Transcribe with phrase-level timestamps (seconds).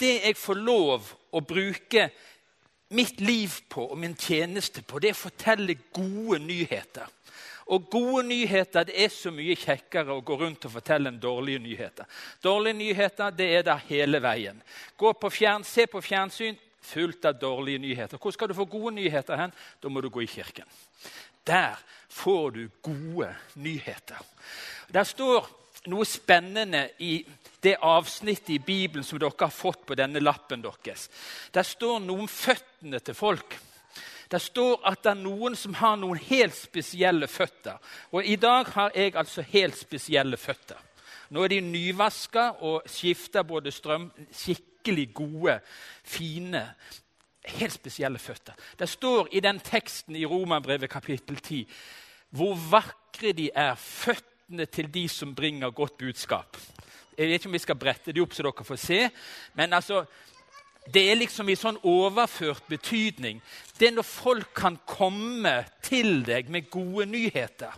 [0.00, 2.08] det jeg får lov å bruke
[2.96, 7.08] mitt liv på og min tjeneste på, det er å fortelle gode nyheter.
[7.68, 11.60] Og gode nyheter det er så mye kjekkere å gå rundt og fortelle enn dårlige
[11.60, 12.08] nyheter.
[12.40, 14.62] Dårlige nyheter det er der hele veien.
[14.96, 16.56] Gå på fjern, Se på fjernsyn
[16.88, 18.18] fullt av dårlige nyheter.
[18.18, 19.52] Hvor skal du få gode nyheter hen?
[19.82, 20.64] Da må du gå i kirken.
[21.44, 21.76] Der
[22.08, 24.20] får du gode nyheter.
[24.88, 25.44] Der står
[25.88, 27.20] noe spennende i
[27.60, 31.08] det avsnittet i Bibelen som dere har fått på denne lappen deres.
[31.52, 33.56] Der står noe om føttene til folk.
[34.28, 37.78] Det står at det er noen som har noen helt spesielle føtter.
[38.12, 40.76] Og i dag har jeg altså helt spesielle føtter.
[41.32, 45.58] Nå er de nyvaska og skifter både strøm Skikkelig gode,
[46.04, 46.62] fine,
[47.58, 48.54] helt spesielle føtter.
[48.78, 51.64] Det står i den teksten i Romerbrevet kapittel 10
[52.36, 53.74] hvor vakre de er,
[54.48, 56.56] føttene til de som bringer godt budskap.
[57.18, 59.10] Jeg vet ikke om vi skal brette de opp så dere får se,
[59.54, 60.06] men altså,
[60.92, 63.42] det er liksom i sånn overført betydning.
[63.78, 67.74] Det er når folk kan komme til deg med gode nyheter.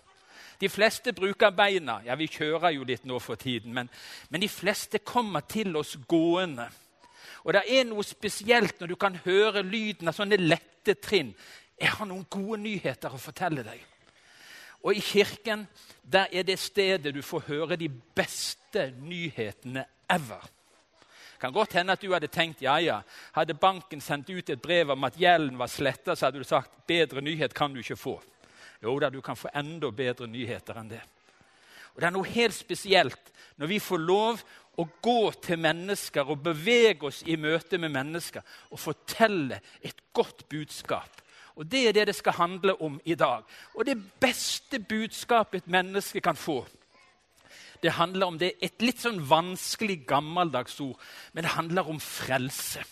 [0.60, 2.02] De fleste bruker beina.
[2.04, 3.88] Ja, vi kjører jo litt nå for tiden, men,
[4.28, 6.68] men de fleste kommer til oss gående.
[7.44, 11.32] Og det er noe spesielt når du kan høre lyden av sånne lette trinn.
[11.80, 13.80] Jeg har noen gode nyheter å fortelle deg.
[14.82, 15.66] Og i kirken
[16.02, 20.40] der er det stedet du får høre de beste nyhetene ever.
[20.40, 22.98] Det kan godt hende at du hadde tenkt ja, ja,
[23.32, 26.82] hadde banken sendt ut et brev om at gjelden var sletta, så hadde du sagt
[26.86, 28.18] bedre nyhet kan du ikke få.
[28.82, 31.00] Jo da, du kan få enda bedre nyheter enn det.
[31.94, 34.42] Og Det er noe helt spesielt når vi får lov
[34.80, 40.46] å gå til mennesker og bevege oss i møte med mennesker og fortelle et godt
[40.48, 41.20] budskap.
[41.56, 43.42] Og Det er det det skal handle om i dag.
[43.74, 46.66] Og det beste budskapet et menneske kan få,
[47.82, 50.98] det handler om det et litt sånn vanskelig, gammeldags ord,
[51.32, 52.84] men det handler om frelse.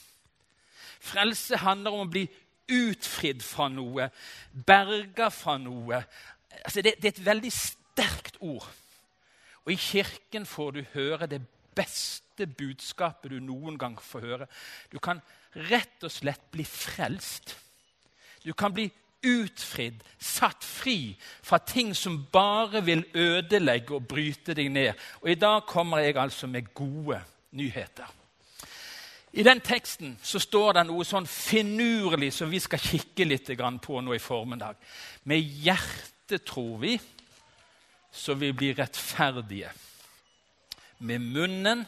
[1.00, 2.24] Frelse handler om å bli
[2.68, 4.08] utfridd fra noe,
[4.52, 6.00] berga fra noe.
[6.64, 8.66] Altså det, det er et veldig sterkt ord.
[9.66, 11.42] Og i kirken får du høre det
[11.76, 14.46] beste budskapet du noen gang får høre.
[14.88, 15.20] Du kan
[15.68, 17.56] rett og slett bli frelst.
[18.44, 18.88] Du kan bli
[19.22, 24.92] utfridd, satt fri fra ting som bare vil ødelegge og bryte deg ned.
[25.22, 27.20] Og i dag kommer jeg altså med gode
[27.58, 28.06] nyheter.
[29.32, 33.50] I den teksten så står det noe sånn finurlig som vi skal kikke litt
[33.82, 34.78] på nå i formiddag.
[35.24, 36.96] Med hjertet tror vi,
[38.12, 39.70] så vi blir rettferdige.
[40.98, 41.84] Med munnen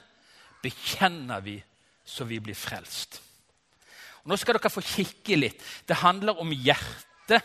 [0.62, 1.56] bekjenner vi,
[2.04, 3.22] så vi blir frelst.
[4.30, 5.62] Nå skal dere få kikke litt.
[5.86, 7.42] Det handler om hjertet hjerte.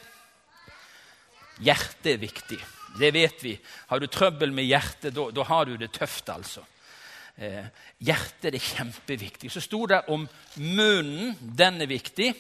[1.64, 2.60] Hjertet er viktig.
[3.00, 3.54] Det vet vi.
[3.88, 6.64] Har du trøbbel med hjertet, da har du det tøft, altså.
[7.38, 7.66] Eh,
[8.00, 9.52] hjertet er kjempeviktig.
[9.52, 11.36] Så sto det om munnen.
[11.40, 12.34] Den er viktig.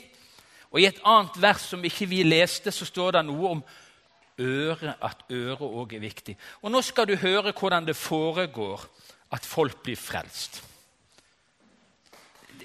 [0.72, 3.64] Og i et annet vers som ikke vi leste, så står det noe om
[4.40, 6.38] øret, at øret òg er viktig.
[6.64, 8.84] Og nå skal du høre hvordan det foregår
[9.36, 10.62] at folk blir frelst.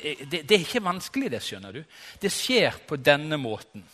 [0.01, 1.83] Det, det, det er ikke vanskelig, det, skjønner du.
[2.21, 3.85] Det skjer på denne måten.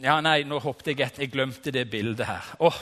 [0.00, 1.24] Ja, nei, nå hoppet jeg etter.
[1.24, 2.54] Jeg glemte det bildet her.
[2.64, 2.80] Åh,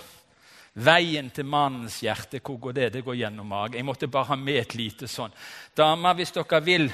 [0.78, 2.88] Veien til mannens hjerte, hvor går det?
[2.94, 3.74] Det går gjennom magen.
[3.80, 5.32] Jeg måtte bare ha med et lite sånn.
[5.74, 6.86] Damer, hvis dere vil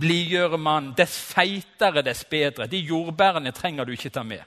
[0.00, 2.68] blidgjøre mannen, dess feitere, dess bedre.
[2.68, 4.44] De jordbærene trenger du ikke ta med.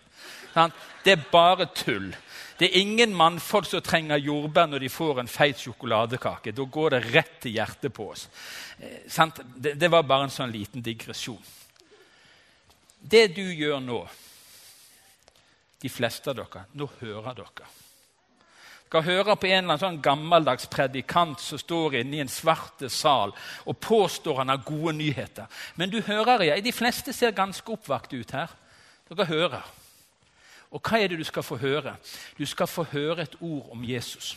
[1.04, 2.10] Det er bare tull.
[2.58, 6.56] Det er ingen mannfolk som trenger jordbær når de får en feit sjokoladekake.
[6.58, 8.28] Da går det rett til hjertet på oss.
[8.82, 11.44] Eh, det var bare en sånn liten digresjon.
[12.98, 14.02] Det du gjør nå
[15.78, 17.70] de fleste av dere, nå hører dere.
[18.88, 22.82] Dere hører på en eller annen sånn gammeldags predikant som står inne i en svart
[22.90, 23.36] sal
[23.68, 25.46] og påstår han har gode nyheter.
[25.76, 28.50] Men du hører ja, De fleste ser ganske oppvakte ut her.
[29.12, 29.68] Dere hører.
[30.72, 31.96] Og hva er det du skal få høre?
[32.38, 34.36] Du skal få høre et ord om Jesus.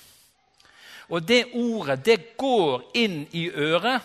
[1.11, 4.03] Og det ordet det går inn i øret,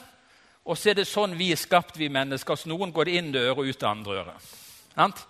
[0.65, 2.57] og så er det sånn vi er skapt, vi mennesker.
[2.57, 5.25] Så noen går det inn det øret og ut det andre øret.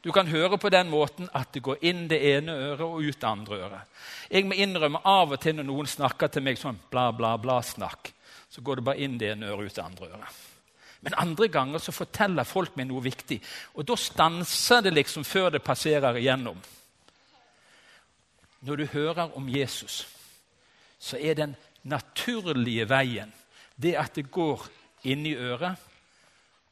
[0.00, 3.20] Du kan høre på den måten at det går inn det ene øret og ut
[3.20, 4.04] det andre øret.
[4.30, 8.12] Jeg må innrømme av og til når noen snakker til meg sånn bla, bla, bla-snakk,
[8.48, 10.38] så går det bare inn det ene øret og ut det andre øret.
[11.00, 13.38] Men andre ganger så forteller folk meg noe viktig,
[13.78, 16.58] og da stanser det liksom før det passerer igjennom.
[18.66, 20.00] Når du hører om Jesus,
[20.98, 21.54] så er den
[21.86, 23.30] naturlige veien
[23.78, 24.66] det at det går
[25.06, 25.78] inn i øret,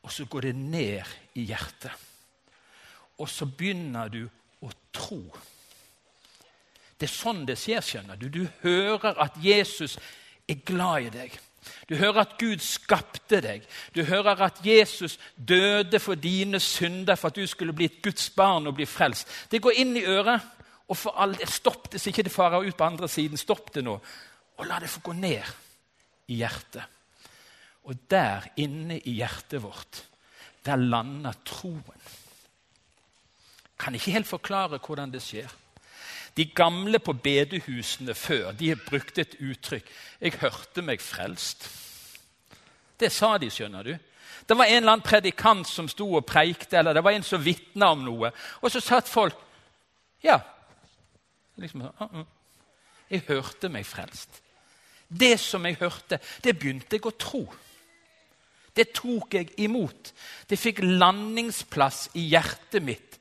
[0.02, 1.94] og så går det ned i hjertet
[3.18, 4.24] og så begynner du
[4.64, 5.20] å tro.
[6.96, 8.28] Det er sånn det skjer, skjønner du.
[8.32, 9.98] Du hører at Jesus
[10.48, 11.36] er glad i deg.
[11.88, 13.66] Du hører at Gud skapte deg.
[13.94, 18.30] Du hører at Jesus døde for dine synder for at du skulle bli et Guds
[18.30, 19.30] barn og bli frelst.
[19.50, 20.52] Det går inn i øret.
[20.86, 23.38] Og for all del, stopp det så ikke det farer ut på andre siden.
[23.40, 23.96] Stopp det nå.
[24.56, 25.54] Og la det få gå ned
[26.30, 26.84] i hjertet.
[27.86, 30.02] Og der inne i hjertet vårt,
[30.66, 32.06] der lander troen.
[33.78, 35.50] Kan ikke helt forklare hvordan det skjer.
[36.36, 39.86] De gamle på bedehusene før de brukte et uttrykk
[40.20, 41.68] 'Jeg hørte meg frelst'.
[43.00, 43.98] Det sa de, skjønner du.
[44.48, 47.44] Det var en eller annen predikant som sto og preikte, eller det var en som
[47.44, 48.30] vitna om noe.
[48.62, 49.34] Og så satt folk
[50.22, 50.40] Ja.
[51.56, 52.24] Liksom, uh -uh.
[53.10, 54.42] Jeg hørte meg frelst.
[55.08, 57.54] Det som jeg hørte, det begynte jeg å tro.
[58.76, 60.12] Det tok jeg imot.
[60.50, 63.18] Det fikk landingsplass i hjertet mitt,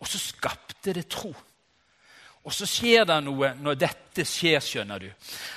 [0.00, 1.34] og så skapte det tro.
[2.44, 5.08] Og så skjer det noe når dette skjer, skjønner du.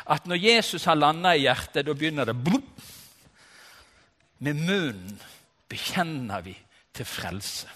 [0.08, 2.64] At når Jesus har landa i hjertet, da begynner det blum.
[4.40, 5.18] Med munnen
[5.68, 6.54] bekjenner vi
[6.96, 7.68] til frelse.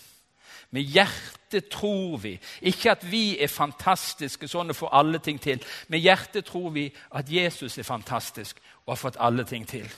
[0.71, 2.37] Med hjertet tror vi.
[2.71, 5.59] Ikke at vi er fantastiske sånn og får alle ting til.
[5.91, 6.85] Med hjertet tror vi
[7.17, 9.89] at Jesus er fantastisk og har fått alle ting til.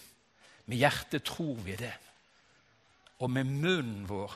[0.65, 1.93] Med hjertet tror vi det.
[3.21, 4.33] Og med munnen vår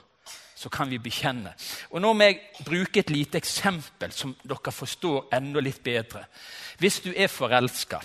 [0.58, 1.52] så kan vi bekjenne.
[1.94, 6.24] Og Nå må jeg bruke et lite eksempel som dere forstår enda litt bedre.
[6.82, 8.02] Hvis du er forelska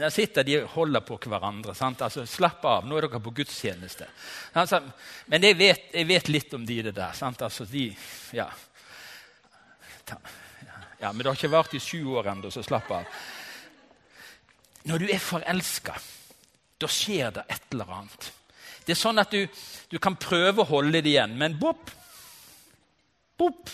[0.00, 1.74] Der sitter de og holder på hverandre.
[1.78, 4.08] Altså, slapp av, nå er dere på gudstjeneste.
[4.58, 4.80] Altså,
[5.26, 7.22] men jeg vet, jeg vet, litt om de det der.
[7.28, 7.84] Altså, de,
[8.32, 8.48] ja.
[10.98, 11.12] ja.
[11.12, 13.22] Men det har ikke vart i sju år ennå, så slapp av.
[14.88, 15.94] Når du er forelska,
[16.80, 18.32] da skjer det et eller annet.
[18.84, 19.44] Det er sånn at du,
[19.90, 21.90] du kan prøve å holde det igjen, men bopp,
[23.38, 23.70] bopp.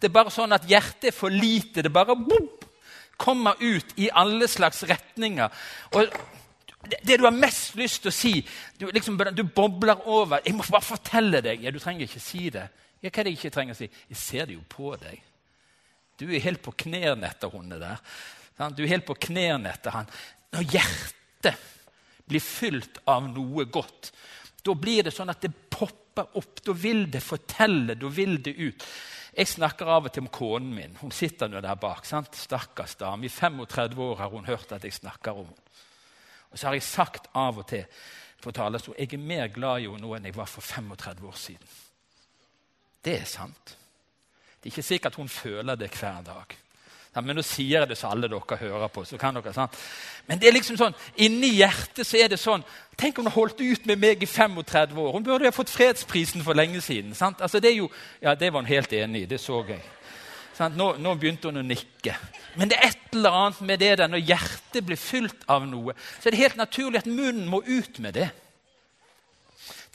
[0.00, 1.84] Det er bare sånn at hjertet er for lite.
[1.84, 2.64] Det bare bopp,
[3.20, 5.52] kommer ut i alle slags retninger.
[5.92, 6.14] Og
[7.04, 8.32] det du har mest lyst til å si
[8.78, 10.40] Du, liksom, du bobler over.
[10.40, 12.68] 'Jeg må bare fortelle deg.' Ja, Du trenger ikke si det.
[13.02, 13.90] Ja, hva er det jeg ikke trenger å si?
[14.08, 15.20] Jeg ser det jo på deg.
[16.20, 18.00] Du er helt på knærne etter henne der.
[18.76, 20.08] Du er helt på knærne etter han.
[20.52, 21.54] Når hjertet
[22.30, 24.12] blir fylt av noe godt,
[24.62, 26.60] da blir det sånn at det popper opp.
[26.64, 28.86] Da vil det fortelle, da vil det ut.
[29.30, 30.96] Jeg snakker av og til om konen min.
[31.00, 32.04] Hun sitter nå der bak.
[32.06, 32.34] sant?
[32.36, 33.26] Stakkars dame.
[33.26, 35.68] I 35 år har hun hørt at jeg snakker om henne.
[36.50, 37.86] Og så har jeg sagt av og til
[38.40, 41.36] på talerstolen jeg er mer glad i henne nå enn jeg var for 35 år
[41.38, 41.76] siden.
[43.04, 43.76] Det er sant.
[44.60, 46.56] Det er ikke sikkert hun føler det hver dag.
[47.14, 49.02] Men nå sier jeg det så alle dere hører på.
[49.04, 49.74] så kan dere, sant?
[50.28, 52.62] Men det er liksom sånn, inni hjertet så er det sånn
[53.00, 55.14] Tenk om hun holdt ut med meg i 35 år.
[55.14, 57.14] Hun burde jo ha fått fredsprisen for lenge siden.
[57.16, 57.40] sant?
[57.40, 57.86] Altså, det, er jo,
[58.20, 59.28] ja, det var hun helt enig i.
[59.30, 59.80] Det så jeg.
[60.76, 62.12] Nå, nå, begynte hun å nikke.
[62.60, 65.94] Men det er et eller annet med det der når hjertet blir fylt av noe,
[66.20, 68.28] så er det helt naturlig at munnen må ut med det.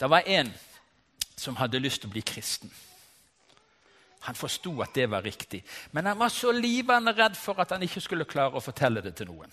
[0.00, 0.50] Det var en
[1.38, 2.72] som hadde lyst til å bli kristen.
[4.26, 5.62] Han forsto at det var riktig,
[5.94, 9.14] men han var så livende redd for at han ikke skulle klare å fortelle det
[9.18, 9.52] til noen.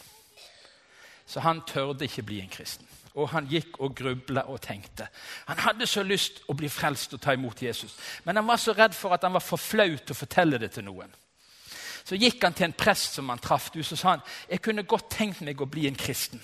[1.26, 2.88] Så han tørde ikke bli en kristen.
[3.14, 5.06] Og han gikk og grubla og tenkte.
[5.46, 7.94] Han hadde så lyst å bli frelst og ta imot Jesus,
[8.26, 10.72] men han var så redd for at han var for flau til å fortelle det
[10.74, 11.14] til noen.
[12.04, 14.84] Så gikk han til en prest som han traff, og så sa han, jeg kunne
[14.90, 16.42] godt tenkt meg å bli en kristen,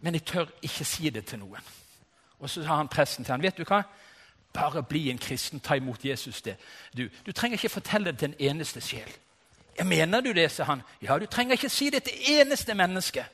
[0.00, 1.74] men jeg tør ikke si det til noen.
[2.38, 3.82] Og så sa han presten til han, vet du hva?
[4.58, 6.42] Bare bli en kristen, ta imot Jesus.
[6.42, 6.56] det.
[6.96, 9.10] Du, du trenger ikke fortelle det til en eneste sjel.
[9.78, 10.82] Ja, Mener du det, sa han.
[11.02, 13.26] Ja, du trenger ikke si det til eneste menneske.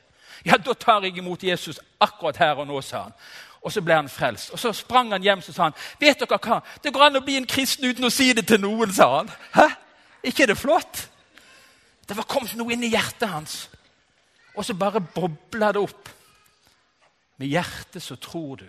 [0.45, 3.15] Ja, da tar jeg imot Jesus akkurat her og nå, sa han.
[3.61, 4.51] Og så ble han frelst.
[4.53, 6.59] Og Så sprang han hjem og sa han, vet dere hva?
[6.83, 9.31] Det går an å bli en kristen uten å si det til noen, sa han.
[9.55, 9.69] Hæ?
[10.25, 11.09] ikke er det flott?
[12.09, 13.69] Det var kommet noe inn i hjertet hans.
[14.55, 16.09] Og så bare bobla det opp.
[17.37, 18.67] Med hjertet så tror du.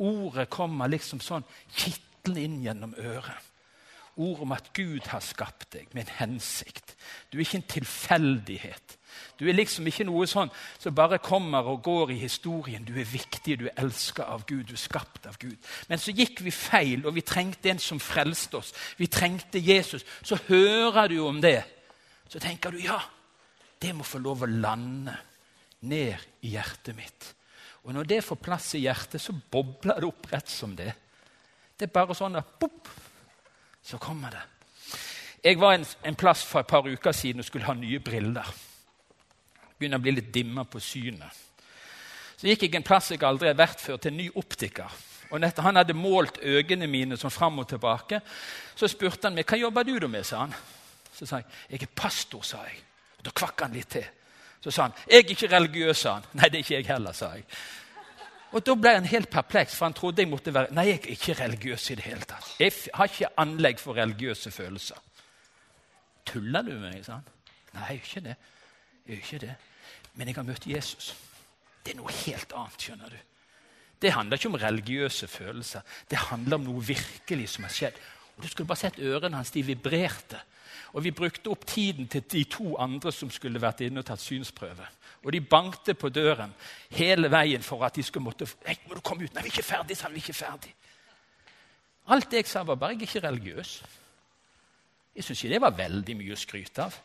[0.00, 3.48] Ordet kommer liksom sånn kitlende inn gjennom øret.
[4.20, 6.96] Ordet om at Gud har skapt deg med en hensikt.
[7.30, 8.96] Du er ikke en tilfeldighet.
[9.38, 12.84] Du er liksom ikke noe sånn som bare kommer og går i historien.
[12.84, 15.56] Du er viktig, du er elska av Gud, du er skapt av Gud.
[15.88, 18.74] Men så gikk vi feil, og vi trengte en som frelste oss.
[18.98, 20.04] Vi trengte Jesus.
[20.22, 21.62] Så hører du om det.
[22.28, 23.00] Så tenker du ja,
[23.80, 25.16] det må få lov å lande
[25.88, 27.30] ned i hjertet mitt.
[27.84, 30.92] Og når det får plass i hjertet, så bobler det opp rett som det.
[31.76, 32.88] Det er bare sånn at pop,
[33.82, 34.42] så kommer det.
[35.40, 38.50] Jeg var en, en, plass for et par uker siden og skulle ha nye briller.
[39.78, 41.46] Begynner å bli litt dimma på synet.
[42.36, 44.92] Så gikk jeg en plass jeg aldri har vært før, til en ny optiker.
[45.30, 48.20] Og nettopp, Han hadde målt øynene mine sånn fram og tilbake.
[48.76, 50.26] Så spurte han meg hva jobber du da med.
[50.26, 50.54] sa han.
[51.14, 52.42] Så sa jeg jeg er pastor.
[52.44, 52.82] sa jeg.
[53.24, 54.04] Da kvakk han litt til.
[54.60, 56.24] Så sa han 'Jeg er ikke religiøs', sa han.
[56.32, 57.44] 'Nei, det er ikke jeg heller', sa jeg.
[58.52, 61.06] Og Da ble han helt perpleks, for han trodde jeg måtte være Nei, jeg er
[61.14, 62.56] ikke religiøs i det hele tatt.
[62.58, 64.96] Jeg har ikke anlegg for religiøse følelser.
[66.26, 67.04] Tuller du med meg?
[67.04, 67.28] sa han.
[67.72, 68.36] Nei, jeg gjør ikke det.
[69.06, 69.54] Jeg gjør ikke det.
[70.14, 71.14] Men jeg har møtt Jesus.
[71.84, 73.16] Det er noe helt annet, skjønner du.
[74.02, 75.80] Det handler ikke om religiøse følelser.
[76.10, 77.98] Det handler om noe virkelig som har skjedd.
[78.40, 79.52] Du skulle bare sett ørene hans.
[79.54, 80.40] De vibrerte.
[80.92, 84.22] Og vi brukte opp tiden til de to andre som skulle vært inne og tatt
[84.22, 84.86] synsprøve.
[85.22, 86.52] Og de bankte på døren
[86.96, 89.34] hele veien for at de skulle måtte Nei, må du komme ut?
[89.34, 90.16] Nei, vi er ikke ferdig, sa han.
[90.16, 90.74] Vi er ikke ferdig.
[92.10, 93.74] Alt det jeg sa, var bare jeg er ikke religiøs.
[95.14, 96.96] Jeg syns ikke det var veldig mye å skryte av.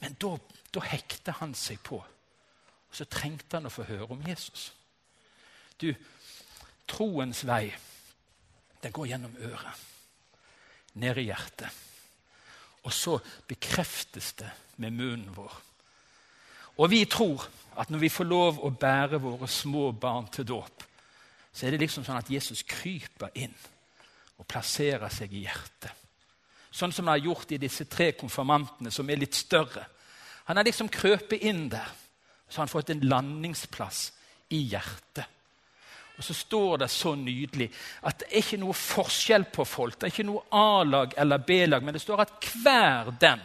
[0.00, 0.34] Men da,
[0.74, 2.00] da hekta han seg på.
[2.00, 4.70] Og så trengte han å få høre om Jesus.
[5.80, 5.92] Du,
[6.90, 7.70] troens vei,
[8.82, 9.86] den går gjennom øret,
[10.98, 11.68] ned i hjertet.
[12.84, 13.18] Og så
[13.48, 15.52] bekreftes det med munnen vår.
[16.80, 17.44] Og vi tror
[17.80, 20.84] at når vi får lov å bære våre små barn til dåp,
[21.52, 23.54] så er det liksom sånn at Jesus kryper inn
[24.40, 25.92] og plasserer seg i hjertet.
[26.70, 29.82] Sånn som han har gjort i disse tre konfirmantene, som er litt større.
[30.46, 31.90] Han har liksom krøpet inn der,
[32.48, 34.04] så har han fått en landingsplass
[34.54, 35.26] i hjertet.
[36.20, 37.70] Og så står det så nydelig
[38.04, 39.96] at det er ikke noe forskjell på folk.
[39.96, 43.40] Det er ikke noe A-lag eller B-lag, men det står at hver den,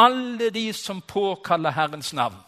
[0.00, 2.38] alle de som påkaller Herrens navn,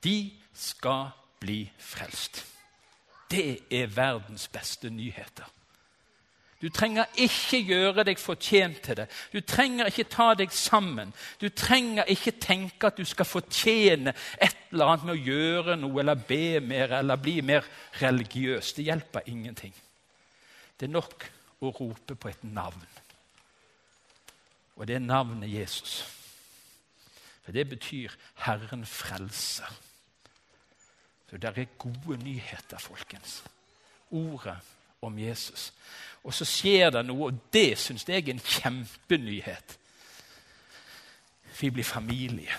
[0.00, 1.10] de skal
[1.40, 2.40] bli frelst.
[3.28, 5.44] Det er verdens beste nyheter.
[6.66, 9.04] Du trenger ikke gjøre deg fortjent til det.
[9.30, 11.12] Du trenger ikke ta deg sammen.
[11.38, 14.10] Du trenger ikke tenke at du skal fortjene
[14.42, 17.62] et eller annet med å gjøre noe eller be mer eller bli mer
[18.00, 18.72] religiøs.
[18.74, 19.76] Det hjelper ingenting.
[20.74, 21.28] Det er nok
[21.62, 22.82] å rope på et navn.
[24.74, 26.00] Og det er navnet Jesus.
[27.44, 28.10] For det betyr
[28.42, 29.70] 'Herren frelser'.
[31.30, 33.44] Så det er gode nyheter, folkens.
[34.10, 34.58] Ordet
[35.00, 35.72] om Jesus.
[36.26, 39.76] Og så skjer det noe, og det syns jeg er en kjempenyhet.
[41.60, 42.56] Vi blir familie.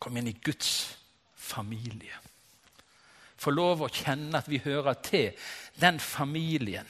[0.00, 0.96] Kom inn i Guds
[1.36, 2.16] familie.
[3.40, 5.36] Få lov å kjenne at vi hører til
[5.80, 6.88] den familien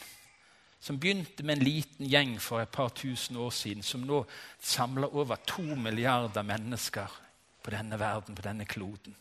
[0.81, 4.23] som begynte med en liten gjeng for et par tusen år siden, som nå
[4.65, 7.19] samler over to milliarder mennesker
[7.61, 9.17] på denne verden, på denne kloden.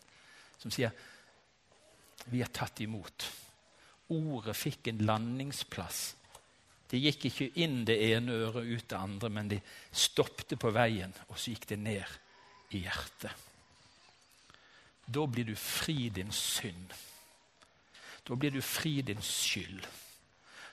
[0.60, 0.94] Som sier
[2.32, 3.28] vi er tatt imot.
[4.10, 6.08] Ordet fikk en landingsplass
[6.90, 9.60] det gikk ikke inn det ene øret ut det andre, men de
[9.94, 12.18] stoppet på veien, og så gikk det ned
[12.74, 13.46] i hjertet.
[15.06, 16.90] Da blir du fri din synd.
[18.26, 19.86] Da blir du fri din skyld.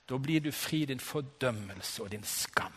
[0.09, 2.77] Da blir du fri din fordømmelse og din skam.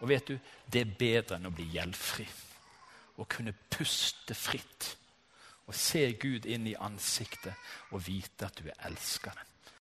[0.00, 0.36] Og vet du,
[0.68, 2.26] det er bedre enn å bli gjeldfri.
[3.20, 4.94] Å kunne puste fritt
[5.64, 7.56] og se Gud inn i ansiktet
[7.92, 9.53] og vite at du er elskeren.